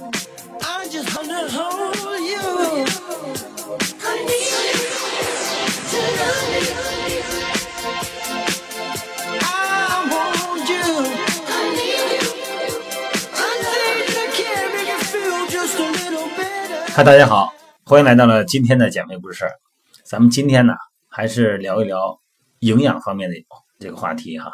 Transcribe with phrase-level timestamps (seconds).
[0.00, 2.38] I just under hold you.
[3.98, 4.14] I
[13.66, 16.92] think I can make you feel just a little better.
[16.92, 17.52] 嗨，大家好，
[17.84, 19.58] 欢迎来到了今天的减肥不是事儿。
[20.04, 20.74] 咱们今天呢，
[21.08, 22.20] 还是聊一聊
[22.60, 23.34] 营养方面的
[23.80, 24.52] 这个话题哈。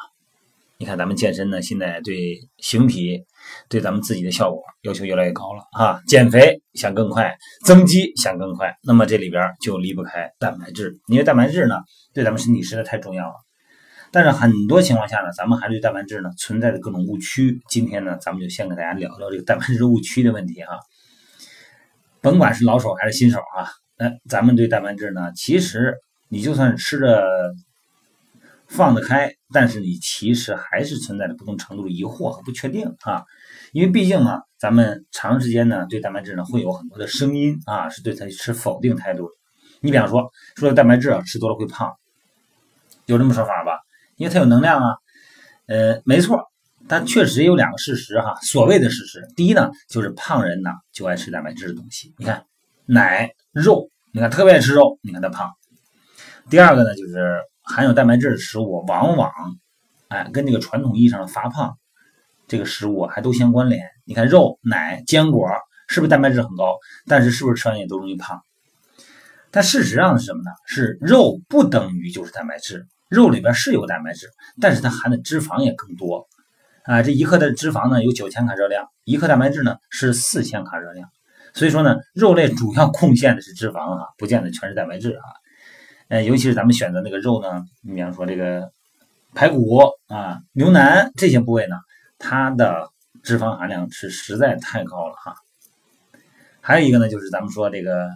[0.78, 3.26] 你看，咱们健身呢，现在对形体、
[3.68, 6.00] 对咱们自己的效果要求越来越高了啊。
[6.06, 11.76] 减肥想更快，增肌想更快，那么这里边就离不开蛋白质，因为蛋白质呢，
[12.12, 13.34] 对咱们身体实在太重要了。
[14.12, 17.60] 但是很多情况下呢，咱们还对蛋白质呢存在着各种误区。
[17.68, 20.78] 今天呢，咱们就先给大家聊聊这个蛋白质误区的问题哈。
[22.20, 23.66] 甭管是老手还是新手啊，
[23.98, 25.94] 那咱们对蛋白质呢，其实
[26.28, 27.26] 你就算吃着
[28.74, 33.24] 放得开，但是你其实还是存在着不同程度的疑惑和不确定啊。
[33.72, 39.30] 因为毕竟呢，咱们长时间呢对蛋白质呢会有很多的声音啊，是对它持否定态度。
[39.80, 41.94] 你比方说，说蛋白质啊吃多了会胖，
[43.06, 43.78] 有这么说法吧？
[44.16, 44.96] 因为它有能量啊。
[45.66, 46.42] 呃，没错，
[46.88, 48.34] 但确实有两个事实哈。
[48.42, 52.12] 所谓的事实，第一呢，就是胖人呢就爱吃蛋白质的东西。
[52.18, 52.44] 你看，
[52.86, 55.52] 奶、肉，你看特别爱吃肉，你看他胖。
[56.50, 59.32] 第二个呢，就是含有蛋白质的食物，往往
[60.08, 61.78] 哎跟这个传统意义上的发胖
[62.46, 63.88] 这个食物还都相关联。
[64.04, 65.48] 你看肉、奶、坚果，
[65.88, 66.76] 是不是蛋白质很高？
[67.06, 68.42] 但是是不是吃完也都容易胖？
[69.50, 70.50] 但事实上是什么呢？
[70.66, 74.28] 是肉不等于就是蛋白质，肉里边是有蛋白质，
[74.60, 76.26] 但是它含的脂肪也更多。
[76.82, 81.08] 啊，这一克的脂肪呢有九千卡热量，一克蛋白质呢是四千卡热量。
[81.54, 85.24] 所以说呢，肉类主要贡献的是脂肪啊，不见得全是蛋白质啊。
[86.08, 88.70] 呃，尤其是咱们选择那个肉呢，你比方说这个
[89.34, 91.76] 排骨啊、牛腩这些部位呢，
[92.18, 92.90] 它的
[93.22, 95.34] 脂肪含量是实在太高了哈。
[96.60, 98.08] 还有一个呢，就是咱们说这个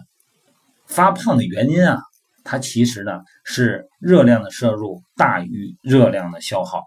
[0.85, 1.99] 发胖的原因啊，
[2.43, 6.83] 它其实呢是热量的摄入大于热量的消耗。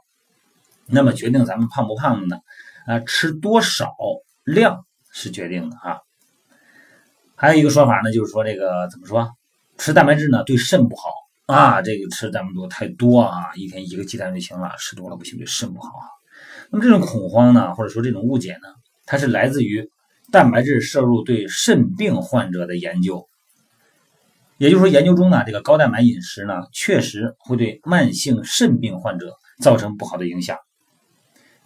[0.86, 2.40] 那么决定咱们胖不胖的呢？
[2.86, 3.92] 啊，吃多少
[4.44, 5.98] 量是决定的啊。
[7.34, 9.30] 还有一个说法呢，就是说这个怎么说？
[9.82, 11.10] 吃蛋白质呢对肾不好
[11.46, 16.06] 啊，这个吃蛋白多太多啊，一天一个鸡蛋就行了，吃多了不行，对肾不好啊。
[16.70, 18.68] 那么这种恐慌呢，或者说这种误解呢，
[19.06, 19.90] 它是来自于
[20.30, 23.26] 蛋白质摄入对肾病患者的研究。
[24.56, 30.56] 也就是说，研究中呢，这个高蛋白饮食呢，确实会对慢性肾病患者造成不好的影响。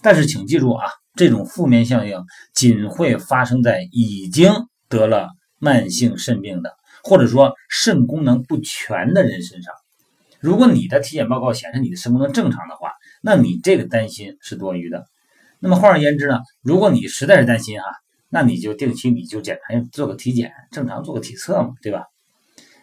[0.00, 2.24] 但是请记住啊，这种负面效应
[2.54, 4.54] 仅会发生在已经
[4.88, 5.28] 得了
[5.58, 6.74] 慢性肾病的。
[7.06, 9.72] 或者说肾功能不全的人身上，
[10.40, 12.90] 如果你的体检报告显示你的肾功能正常的话，
[13.22, 15.06] 那你这个担心是多余的。
[15.60, 17.86] 那么换而言之呢，如果你实在是担心哈，
[18.28, 22.06] 那你就定期你就检查做个体检，正常做个体测嘛，对吧？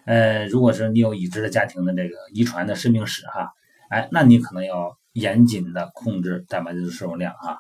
[0.05, 3.51] 呃，如果说你有已知的家庭的这个遗传的肾病史哈，
[3.89, 7.59] 哎，那你可能要严谨的控制蛋白质的摄入量哈。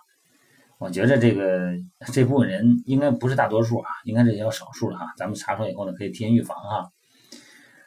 [0.83, 1.71] 我觉得这个
[2.11, 5.13] 这部分人应该不是大多数啊，应该是比较少数的哈。
[5.15, 6.89] 咱们查出来以后呢，可以提前预防哈。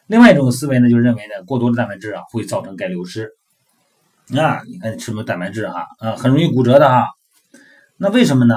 [0.06, 3.32] 另外一种思维呢，就认为呢，过多的蛋白质啊会造成钙流失。
[4.34, 7.06] 啊，你看你吃什么蛋白质哈，啊，很容易骨折的哈。
[7.98, 8.56] 那为什么呢？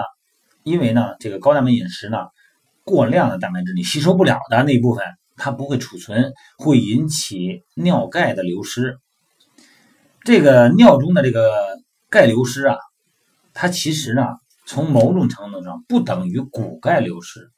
[0.64, 2.20] 因为呢，这个高蛋白饮食呢，
[2.86, 5.04] 过量的蛋白质你吸收不了的那一部分，
[5.36, 9.00] 它不会储存，会引起尿钙的流失。
[10.24, 11.78] 这个尿中的这个
[12.10, 12.78] 钙流失啊。
[13.62, 14.24] 它其实呢，
[14.66, 17.52] 从某种程度上不等于骨钙流失。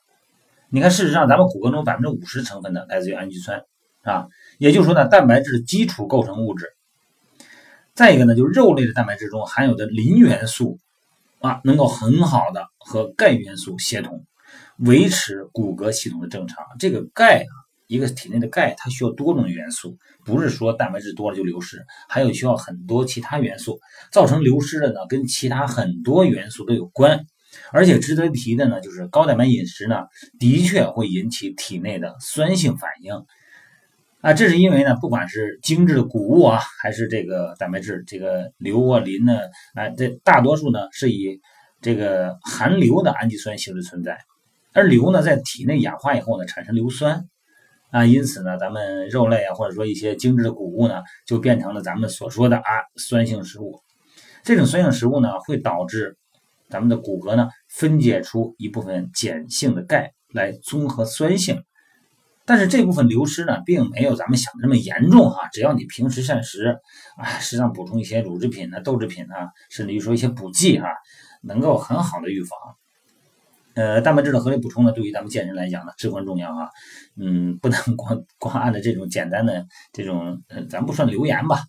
[0.70, 3.66] 你看，事实上，咱们骨骼中百分之五十成分呢来自于氨基酸
[4.02, 6.74] 啊，也就是说呢，蛋白质基础构成物质。
[7.94, 10.80] 再一个呢，就是肉类的蛋白质中含有的磷元素
[11.40, 14.26] 啊，能够很好的和钙元素协同，
[14.78, 16.66] 维持骨骼系统的正常。
[16.80, 17.61] 这个钙啊。
[17.92, 23.82] 一个体内的钙，它需要多种元素，不是说蛋白质多了就流失，还有需要很多其他元素。
[24.14, 27.26] 造成流失的呢，跟其他很多元素都有关。
[27.74, 30.04] 而且值得一提的呢，就是高蛋白饮食呢，
[30.40, 33.14] 的确会引起体内的酸性反应。
[34.22, 39.38] 啊，这是因为呢，不管是精致的谷物啊，还是这个蛋白质，这个硫啊、磷呢，
[39.76, 41.42] 啊，这大多数呢是以
[41.82, 44.18] 这个含硫的氨基酸形式存在，
[44.72, 47.26] 而硫呢在体内氧化以后呢，产生硫酸。
[47.92, 52.64] 啊，因此呢，咱们肉类啊，或者说一些精致的谷物呢，就变成了咱们所说的啊
[52.96, 53.82] 酸性食物。
[54.44, 56.18] 这种酸性食物呢，会导致
[56.70, 61.64] 咱们的骨骼呢分解出一部分碱性的钙来综合酸性。
[62.46, 65.48] 但是这部分流失呢，并没有咱们想的那么严重哈。
[65.52, 66.80] 只要你平时膳食
[67.18, 69.36] 啊，适当补充一些乳制品呢、豆制品呢，
[69.70, 70.88] 甚至于说一些补剂哈，
[71.44, 72.58] 能够很好的预防。
[73.76, 76.70] 呃，蛋白质的合理补充呢，对于咱们健身来讲呢，至关重要啊。
[77.16, 81.60] 嗯，不能 光光按照这种简单的这种，呃，咱不算留言吧，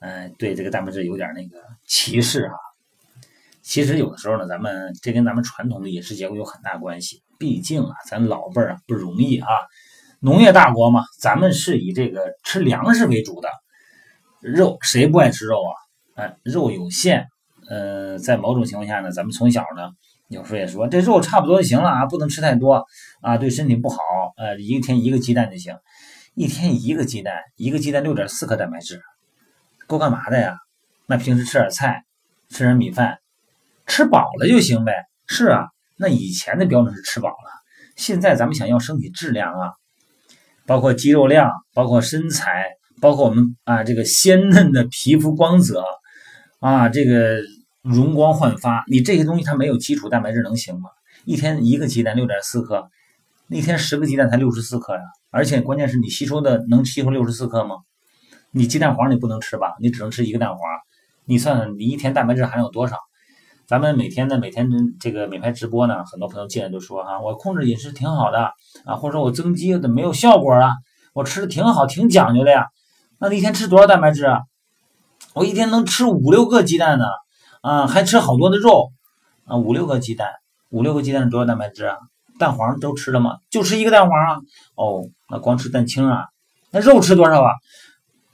[0.00, 2.54] 呃，对这个蛋白质有点那个歧视啊。
[3.62, 7.22] 其实有的时候呢，咱们这跟咱们传统的饮食结构有很大关系。
[7.38, 9.48] 毕竟啊，咱老辈儿啊不容易啊，
[10.20, 13.48] 农业大国嘛，咱们是以这个吃粮食为主的，
[14.40, 15.72] 肉谁不爱吃肉啊？
[16.14, 17.26] 哎，肉有限，
[17.68, 19.90] 呃，在某种情况下呢，咱们从小呢，
[20.28, 22.84] 有时候也说这肉差不多就行了啊，不能吃太多
[23.20, 23.98] 啊，对身体不好。
[24.36, 25.76] 呃，一天一个鸡蛋就行，
[26.34, 29.00] 一天一个鸡蛋，一个鸡蛋六点四克蛋白质，
[29.86, 30.56] 够干嘛的呀？
[31.06, 32.04] 那平时吃点菜，
[32.50, 33.18] 吃点米饭。
[33.86, 34.92] 吃饱了就行呗，
[35.28, 37.50] 是啊，那以前的标准是吃饱了，
[37.94, 39.70] 现在咱们想要身体质量啊，
[40.66, 42.66] 包括肌肉量，包括身材，
[43.00, 45.84] 包括我们啊这个鲜嫩的皮肤光泽
[46.58, 47.38] 啊，这个
[47.86, 50.90] 容光焕发，你这些东西它没有基础蛋白质能行吗？
[51.24, 52.88] 一天一个鸡蛋六点四克，
[53.48, 55.00] 一天十个鸡蛋才六十四克呀，
[55.30, 57.76] 而且关键是你吸收的能吸收六十四克吗？
[58.50, 59.74] 你鸡蛋黄你不能吃吧？
[59.80, 60.58] 你只能吃一个蛋黄，
[61.26, 62.96] 你算算你一天蛋白质含量有多少？
[63.68, 64.68] 咱们每天呢，每天
[64.98, 68.50] 这个美拍直播呢，很多朋友进来都说哈，我控制饮食挺好的
[68.84, 70.72] 啊，或者说我增肌怎么没有效果啊？
[71.12, 72.66] 我吃的挺好，挺讲究的呀。
[73.18, 74.40] 那你一天吃多少蛋白质啊？
[75.34, 77.04] 我一天能吃五六个鸡蛋呢，
[77.66, 78.92] 啊还吃好多的肉
[79.44, 80.30] 啊，五六个鸡蛋，
[80.70, 81.96] 五六个鸡蛋是多少蛋白质啊？
[82.38, 83.38] 蛋黄都吃了吗？
[83.50, 84.36] 就吃一个蛋黄啊？
[84.76, 86.28] 哦，那光吃蛋清啊？
[86.70, 87.50] 那肉吃多少啊？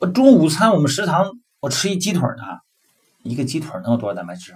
[0.00, 1.30] 我中午午餐我们食堂
[1.60, 2.44] 我吃一鸡腿呢，
[3.22, 4.52] 一个鸡腿能有多少蛋白质？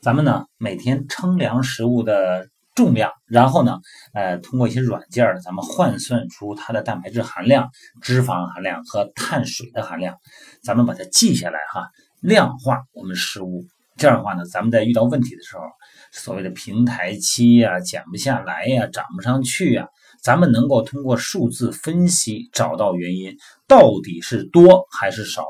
[0.00, 3.78] 咱们呢每天称量食物的重量，然后呢，
[4.14, 7.68] 呃，通过一些软件儿，咱们换算出它的蛋白质含量、
[8.00, 10.16] 脂肪含量和碳水的含量，
[10.62, 11.90] 咱们把它记下来哈，
[12.20, 13.64] 量化我们失误。
[13.96, 15.62] 这样的话呢，咱们在遇到问题的时候，
[16.10, 19.86] 所谓的平台期呀、减不下来呀、涨不上去呀，
[20.22, 23.36] 咱们能够通过数字分析找到原因，
[23.68, 25.44] 到底是多还是少，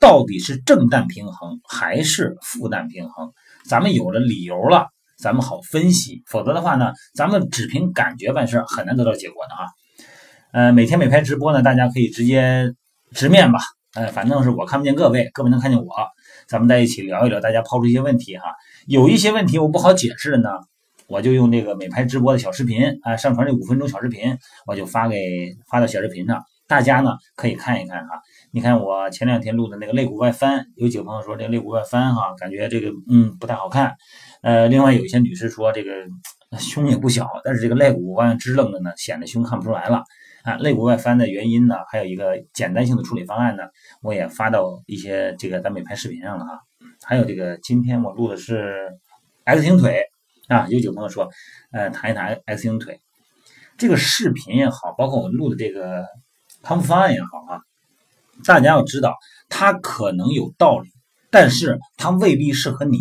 [0.00, 3.30] 到底是正氮平衡还是负氮平衡。
[3.66, 4.88] 咱们有了理由了，
[5.18, 6.22] 咱们好分析。
[6.26, 9.68] 否则的话呢，咱们只凭感觉办事很难得到结果的啊。
[10.52, 12.72] 呃，每天每拍直播呢，大家可以直接
[13.10, 13.60] 直面吧。
[13.94, 15.92] 呃，反正是我看不见各位，各位能看见我，
[16.48, 18.44] 咱们在一起聊一聊，大家抛出一些问题哈。
[18.86, 20.48] 有一些问题我不好解释的呢，
[21.08, 28.20] 我就用这个美拍直播的小视频啊，上传这五分钟小视频，我就发给发到小视频上，大家呢可以看一看哈。
[28.50, 33.94] 你看我前两天录的那个肋骨外翻，有几个朋友说这肋骨外翻哈，感觉这个嗯不太好看。
[34.42, 35.90] 呃，另外有一些女士说这个
[36.58, 40.02] 胸也不小，但是这个肋骨往支棱的呢，显得胸看不出来了。
[40.44, 43.62] 啊，肋骨外翻的原因呢，还有一个简单性的处理方案呢，
[44.02, 46.60] 我也发到一些这个咱们美拍视频上了哈。
[47.04, 48.90] 还有这个今天我录的是
[49.44, 50.04] X 型腿
[50.48, 51.28] 啊，有几个朋友说，
[51.72, 53.00] 呃，谈一谈 X 型腿
[53.76, 56.04] 这个视频也好，包括我录的这个
[56.62, 57.60] 康复方案也好啊。
[58.44, 59.14] 大家要知道，
[59.48, 60.88] 它可能有道理，
[61.30, 62.98] 但是它未必适合你。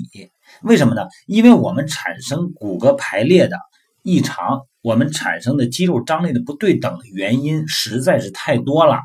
[0.62, 1.08] 为什么呢？
[1.26, 3.58] 因为我们产生骨骼排列的
[4.04, 9.00] 异常，我们产生的肌肉张力的不对等原因实在是太多了。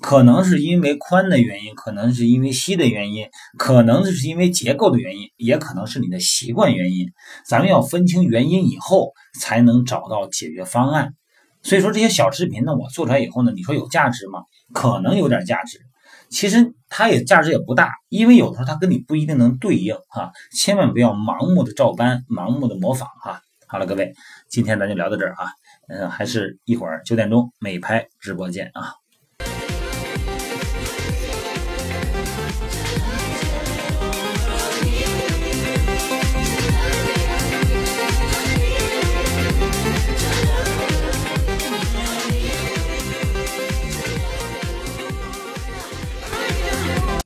[0.00, 3.26] 可能是因为宽的原因，可能是因为膝的原因，
[3.58, 7.06] 可能是因为结构的原因，也可能是你的习惯原因。
[7.46, 11.14] 咱们要分清原因以后，才能找到解决方案。
[11.62, 14.40] 所以说这些小视频呢，我做出来以后呢，你说有价值吗？
[14.72, 15.78] 可能有点价值，
[16.28, 23.40] 其实它也价值也不大，因为有的时候它跟你不一定能对应哈，千万不要盲目的照搬，盲目的模仿哈。
[23.72, 24.12] 好了，各位，
[24.48, 25.48] 今天咱就聊到这儿啊，
[25.88, 29.01] 嗯，还是一会儿九点钟美拍直播见啊。